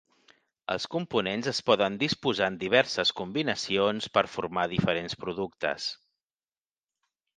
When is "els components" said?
0.75-1.49